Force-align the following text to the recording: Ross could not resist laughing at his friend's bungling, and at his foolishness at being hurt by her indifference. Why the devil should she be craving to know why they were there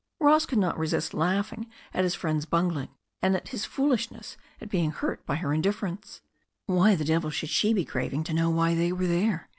Ross 0.19 0.47
could 0.47 0.57
not 0.57 0.79
resist 0.79 1.13
laughing 1.13 1.69
at 1.93 2.03
his 2.03 2.15
friend's 2.15 2.47
bungling, 2.47 2.89
and 3.21 3.35
at 3.35 3.49
his 3.49 3.65
foolishness 3.65 4.35
at 4.59 4.67
being 4.67 4.89
hurt 4.89 5.23
by 5.27 5.35
her 5.35 5.53
indifference. 5.53 6.21
Why 6.65 6.95
the 6.95 7.05
devil 7.05 7.29
should 7.29 7.49
she 7.49 7.71
be 7.71 7.85
craving 7.85 8.23
to 8.23 8.33
know 8.33 8.49
why 8.49 8.73
they 8.73 8.91
were 8.91 9.05
there 9.05 9.47